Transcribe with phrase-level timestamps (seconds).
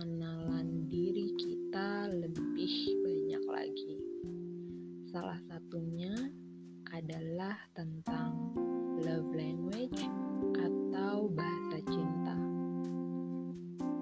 [0.00, 2.72] pengenalan diri kita lebih
[3.04, 4.00] banyak lagi.
[5.12, 6.16] Salah satunya
[6.88, 8.56] adalah tentang
[9.04, 10.00] love language
[10.56, 12.32] atau bahasa cinta.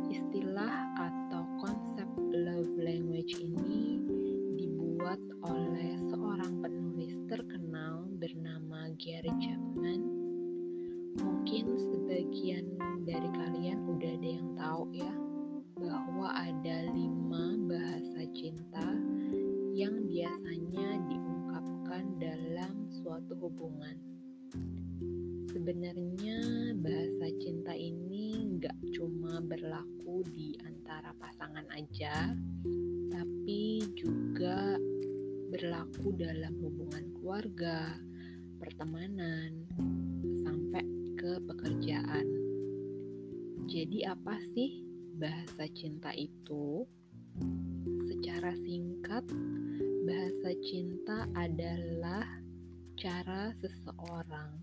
[0.07, 3.99] Istilah atau konsep love language ini
[4.55, 5.19] dibuat
[5.51, 10.07] oleh seorang penulis terkenal bernama Gary Chapman
[11.19, 15.28] mungkin sebagian dari kalian udah ada yang tahu ya
[16.19, 18.91] bahwa ada lima bahasa cinta
[19.71, 23.95] yang biasanya diungkapkan dalam suatu hubungan.
[25.47, 32.35] Sebenarnya bahasa cinta ini nggak cuma berlaku di antara pasangan aja,
[33.15, 34.75] tapi juga
[35.55, 37.95] berlaku dalam hubungan keluarga,
[38.59, 39.55] pertemanan,
[40.43, 40.83] sampai
[41.15, 42.27] ke pekerjaan.
[43.71, 44.88] Jadi apa sih
[45.19, 46.87] bahasa cinta itu?
[48.07, 49.27] Secara singkat,
[50.07, 52.23] bahasa cinta adalah
[52.95, 54.63] cara seseorang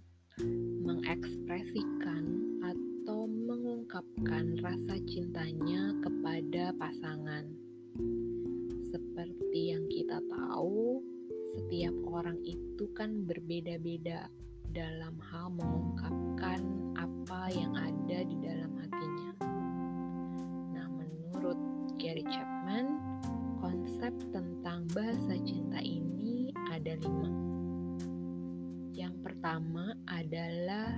[0.83, 2.23] mengekspresikan
[2.63, 7.51] atau mengungkapkan rasa cintanya kepada pasangan.
[8.95, 11.03] Seperti yang kita tahu,
[11.51, 14.31] setiap orang itu kan berbeda-beda
[14.71, 16.59] dalam hal mengungkapkan
[16.95, 18.74] apa yang ada di dalam
[22.15, 22.95] Gary Chapman,
[23.59, 27.27] konsep tentang bahasa cinta ini ada lima
[29.19, 30.95] pertama adalah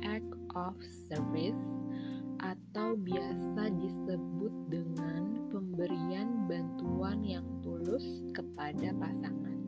[0.00, 0.72] act of
[1.12, 1.60] service
[2.40, 9.60] atau biasa disebut dengan pemberian bantuan yang tulus kepada pasangan.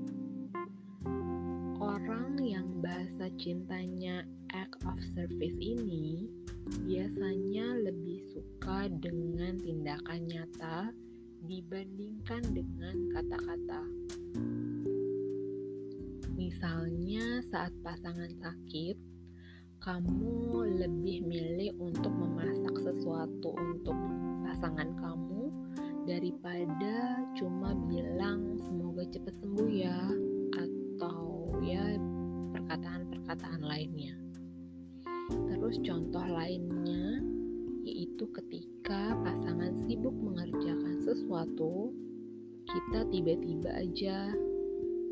[1.84, 4.24] Orang yang bahasa cintanya
[4.56, 6.32] act of service ini
[6.84, 10.92] biasanya lebih suka dengan tindakan nyata
[11.44, 13.82] dibandingkan dengan kata-kata.
[16.38, 18.96] Misalnya saat pasangan sakit,
[19.78, 23.94] kamu lebih milih untuk memasak sesuatu untuk
[24.44, 25.54] pasangan kamu
[26.08, 29.98] daripada cuma bilang semoga cepat sembuh ya
[30.58, 31.96] atau ya
[32.56, 34.27] perkataan-perkataan lainnya.
[35.68, 37.20] Terus contoh lainnya
[37.84, 41.92] yaitu ketika pasangan sibuk mengerjakan sesuatu,
[42.64, 44.32] kita tiba-tiba aja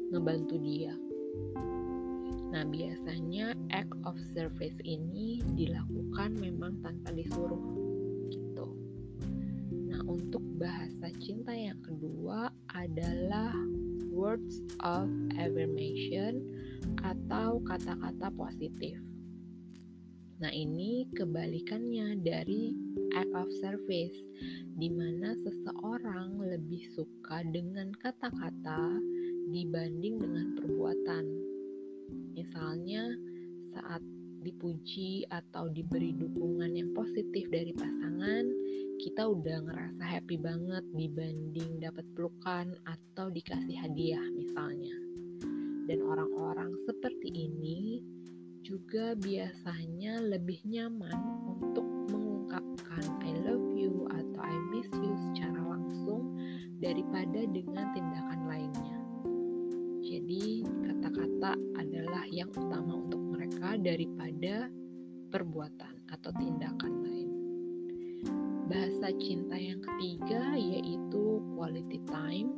[0.09, 0.97] ngebantu dia
[2.57, 7.61] Nah, biasanya act of service ini dilakukan memang tanpa disuruh
[8.33, 8.81] gitu.
[9.93, 13.53] Nah, untuk bahasa cinta yang kedua adalah
[14.09, 15.05] words of
[15.37, 16.49] affirmation
[17.05, 18.97] atau kata-kata positif.
[20.37, 22.77] Nah, ini kebalikannya dari
[23.17, 24.17] act of service,
[24.77, 29.01] di mana seseorang lebih suka dengan kata-kata
[29.49, 31.25] dibanding dengan perbuatan.
[32.37, 33.17] Misalnya
[33.73, 34.05] saat
[34.45, 38.45] dipuji atau diberi dukungan yang positif dari pasangan,
[39.01, 44.95] kita udah ngerasa happy banget dibanding dapat pelukan atau dikasih hadiah misalnya.
[45.89, 48.05] Dan orang-orang seperti ini
[48.67, 51.15] juga biasanya lebih nyaman
[51.47, 56.35] untuk mengungkapkan I love you atau I miss you secara langsung
[56.83, 58.99] daripada dengan tindakan lainnya.
[60.03, 64.67] Jadi kata-kata adalah yang utama untuk mereka daripada
[65.31, 67.31] perbuatan atau tindakan lain.
[68.67, 72.51] Bahasa cinta yang ketiga yaitu quality time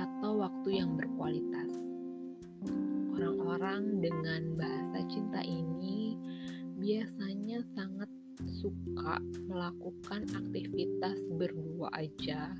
[0.00, 1.84] atau waktu yang berkualitas.
[3.14, 6.16] Orang-orang dengan bahasa cinta ini
[6.80, 8.10] biasanya sangat
[8.60, 12.52] suka melakukan aktivitas berdua aja.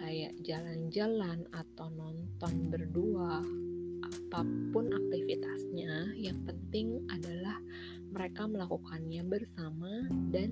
[0.00, 3.44] Kayak jalan-jalan atau nonton berdua
[4.00, 4.40] apa
[4.72, 6.16] pun aktivitasnya.
[6.16, 7.60] Yang penting adalah
[8.10, 10.50] mereka melakukannya bersama dan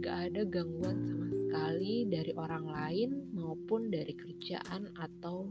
[0.00, 5.50] gak ada gangguan sama sekali dari orang lain maupun dari kerjaan atau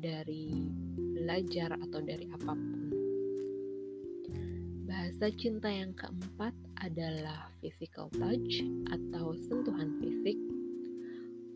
[0.00, 0.66] dari
[0.96, 2.79] belajar atau dari apa pun
[5.20, 10.40] bahasa cinta yang keempat adalah physical touch atau sentuhan fisik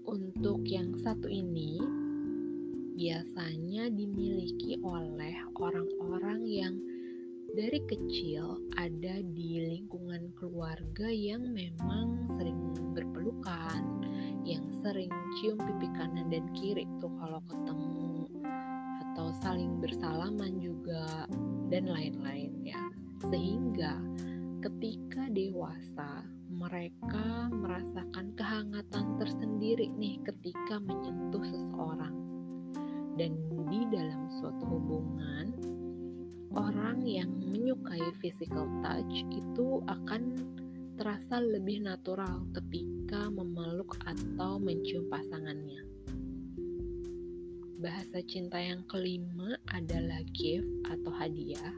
[0.05, 1.81] untuk yang satu ini
[2.93, 6.77] biasanya dimiliki oleh orang-orang yang
[7.57, 12.61] dari kecil ada di lingkungan keluarga yang memang sering
[12.93, 13.81] berpelukan,
[14.45, 15.09] yang sering
[15.41, 18.29] cium pipi kanan dan kiri tuh kalau ketemu
[19.09, 21.25] atau saling bersalaman juga
[21.73, 22.54] dan lain-lain.
[23.35, 23.99] Sehingga
[24.63, 26.23] ketika dewasa
[26.55, 32.15] mereka merasakan kehangatan tersendiri nih ketika menyentuh seseorang
[33.19, 33.35] dan
[33.75, 35.51] Jadi dalam suatu hubungan
[36.55, 40.39] orang yang menyukai physical touch itu akan
[40.95, 45.83] terasa lebih natural ketika memeluk atau mencium pasangannya.
[47.83, 51.75] Bahasa cinta yang kelima adalah gift atau hadiah.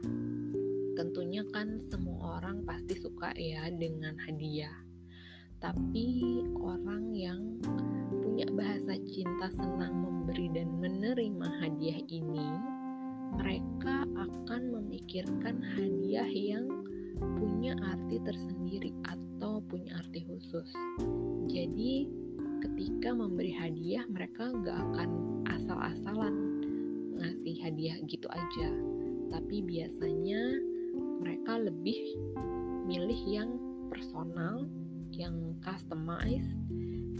[0.97, 4.73] Tentunya kan semua orang pasti suka ya dengan hadiah.
[5.61, 7.61] Tapi orang yang
[8.09, 12.49] punya bahasa cinta senang memberi dan menerima hadiah ini,
[13.37, 16.65] mereka akan memikirkan hadiah yang
[17.37, 20.73] punya arti tersendiri atau punya arti khusus.
[21.45, 22.09] Jadi
[22.65, 25.09] ketika memberi hadiah mereka nggak akan
[25.45, 26.35] asal-asalan
[27.21, 28.69] ngasih hadiah gitu aja.
[29.27, 30.41] Tapi biasanya
[31.19, 31.99] mereka lebih
[32.87, 33.51] milih yang
[33.91, 34.67] personal,
[35.11, 36.55] yang customized,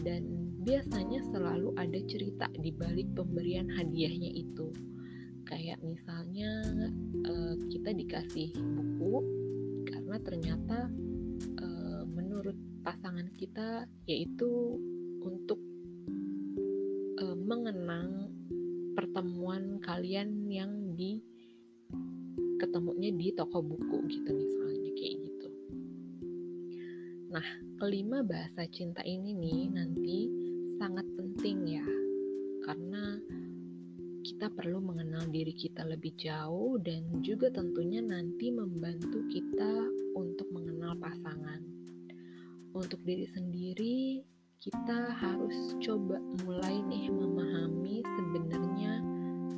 [0.04, 4.72] dan biasanya selalu ada cerita di balik pemberian hadiahnya itu.
[5.48, 6.50] Kayak misalnya
[7.24, 9.24] uh, kita dikasih buku
[9.88, 10.80] karena ternyata
[11.60, 11.68] e,
[12.12, 14.80] menurut pasangan kita yaitu
[15.24, 15.60] untuk
[17.20, 18.32] e, mengenang
[18.96, 21.24] pertemuan kalian yang di
[22.58, 25.50] ketemunya di toko buku gitu misalnya kayak gitu.
[27.32, 30.20] Nah, kelima bahasa cinta ini nih nanti
[30.82, 31.86] sangat penting ya.
[32.66, 33.18] Karena
[34.28, 39.88] kita perlu mengenal diri kita lebih jauh dan juga tentunya nanti membantu kita
[40.20, 41.64] untuk mengenal pasangan.
[42.76, 44.22] Untuk diri sendiri,
[44.60, 49.00] kita harus coba mulai nih memahami sebenarnya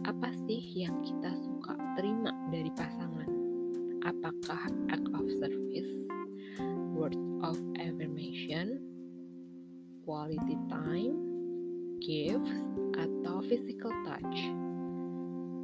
[0.06, 2.39] apa sih yang kita suka terima.
[4.50, 5.94] Apakah act of service,
[6.98, 7.14] word
[7.46, 8.82] of affirmation,
[10.02, 11.22] quality time,
[12.02, 12.58] gifts,
[12.98, 14.40] atau physical touch.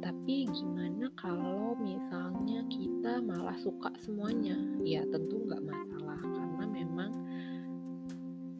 [0.06, 4.54] Tapi gimana kalau misalnya kita malah suka semuanya?
[4.86, 7.10] Ya tentu nggak masalah karena memang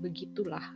[0.03, 0.75] begitulah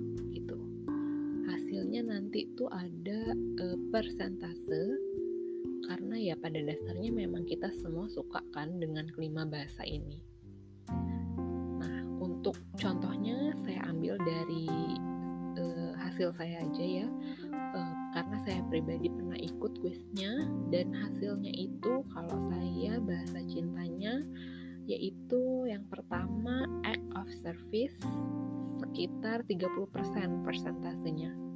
[2.34, 3.30] Nanti tuh ada
[3.62, 4.98] uh, persentase
[5.86, 10.18] karena ya pada dasarnya memang kita semua suka kan dengan kelima bahasa ini.
[11.78, 14.66] Nah, untuk contohnya saya ambil dari
[15.62, 17.08] uh, hasil saya aja ya,
[17.54, 20.34] uh, karena saya pribadi pernah ikut kuisnya
[20.74, 24.26] dan hasilnya itu kalau saya bahasa cintanya
[24.90, 28.02] yaitu yang pertama act of service
[28.82, 31.53] sekitar 30% persentasenya.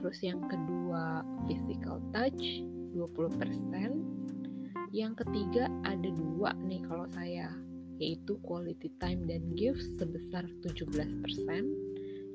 [0.00, 2.64] Terus yang kedua physical touch
[2.96, 3.36] 20%.
[4.96, 7.52] Yang ketiga ada dua nih kalau saya,
[8.00, 11.20] yaitu quality time dan gifts sebesar 17%.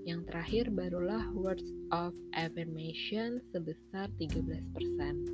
[0.05, 5.25] Yang terakhir barulah words of affirmation sebesar 13%.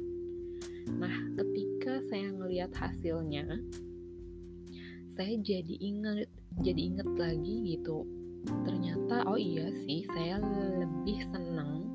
[0.96, 3.60] Nah, ketika saya ngelihat hasilnya,
[5.20, 6.32] saya jadi ingat
[6.64, 8.08] jadi inget lagi gitu.
[8.64, 10.40] Ternyata oh iya sih, saya
[10.80, 11.91] lebih senang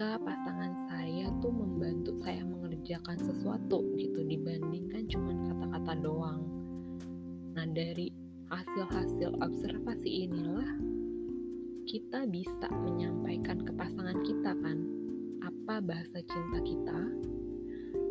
[0.00, 6.40] ketika pasangan saya tuh membantu saya mengerjakan sesuatu gitu dibandingkan cuma kata-kata doang.
[7.52, 8.08] Nah, dari
[8.48, 10.72] hasil-hasil observasi inilah
[11.84, 14.88] kita bisa menyampaikan ke pasangan kita kan
[15.44, 17.00] apa bahasa cinta kita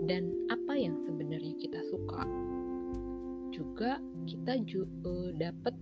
[0.05, 2.21] dan apa yang sebenarnya kita suka.
[3.49, 3.97] Juga
[4.29, 5.73] kita juga uh, dapat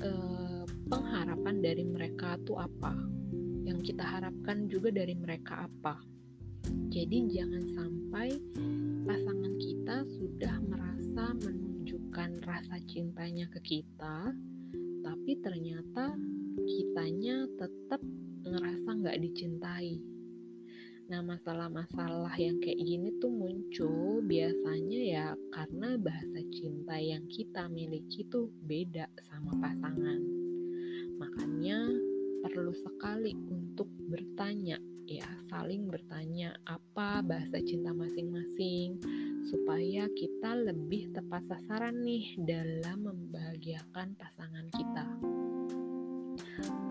[0.00, 3.18] uh, pengharapan dari mereka tuh apa
[3.68, 6.00] yang kita harapkan juga dari mereka apa.
[6.88, 8.32] Jadi jangan sampai
[9.04, 14.32] pasangan kita sudah merasa menunjukkan rasa cintanya ke kita,
[15.04, 16.16] tapi ternyata
[16.64, 18.00] kitanya tetap
[18.48, 20.00] ngerasa nggak dicintai.
[21.08, 28.28] Nah masalah-masalah yang kayak gini tuh muncul biasanya ya karena bahasa cinta yang kita miliki
[28.28, 30.20] tuh beda sama pasangan.
[31.16, 31.80] Makanya
[32.48, 39.00] perlu sekali untuk bertanya ya saling bertanya apa bahasa cinta masing-masing
[39.48, 45.06] supaya kita lebih tepat sasaran nih dalam membahagiakan pasangan kita.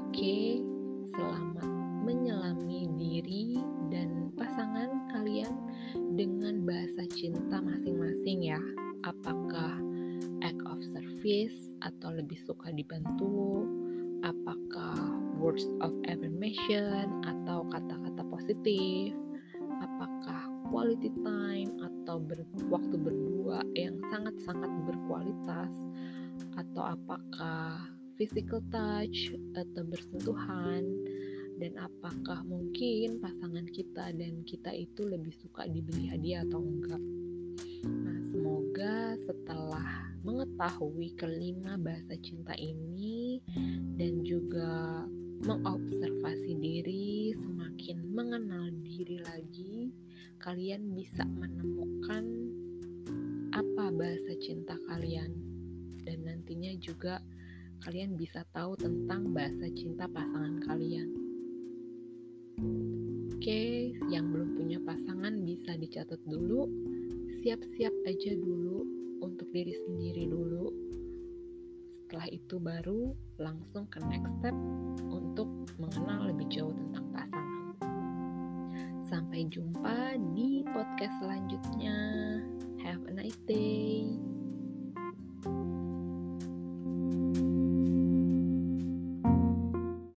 [0.10, 0.62] Oke,
[1.14, 1.70] selamat
[2.06, 3.62] menyelami diri
[3.94, 5.54] dan pasangan kalian
[6.18, 8.62] dengan bahasa cinta masing-masing ya.
[9.06, 9.78] Apakah
[10.42, 13.57] act of service atau lebih suka dibantu?
[15.58, 19.10] Words of affirmation atau kata-kata positif?
[19.82, 25.74] Apakah quality time atau ber waktu berdua yang sangat-sangat berkualitas?
[26.62, 27.90] Atau apakah
[28.22, 30.86] physical touch atau bersentuhan
[31.58, 37.02] dan apakah mungkin pasangan kita dan kita itu lebih suka dibeli hadiah atau enggak.
[37.82, 43.42] Nah, semoga setelah mengetahui kelima bahasa cinta ini
[43.98, 45.02] dan juga
[45.44, 49.94] mengobservasi diri, semakin mengenal diri lagi,
[50.42, 52.26] kalian bisa menemukan
[53.54, 55.34] apa bahasa cinta kalian
[56.06, 57.20] dan nantinya juga
[57.86, 61.10] kalian bisa tahu tentang bahasa cinta pasangan kalian.
[63.38, 66.66] Oke, yang belum punya pasangan bisa dicatat dulu.
[67.46, 68.82] Siap-siap aja dulu
[69.22, 70.74] untuk diri sendiri dulu.
[72.08, 74.56] Setelah itu baru langsung ke next step
[75.12, 77.76] untuk mengenal lebih jauh tentang pasangan.
[79.12, 82.00] Sampai jumpa di podcast selanjutnya.
[82.80, 84.08] Have a nice day.